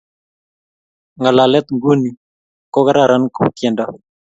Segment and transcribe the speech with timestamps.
[1.19, 2.01] ng'alalet ng'un
[2.73, 3.85] ko kararan ku tiendo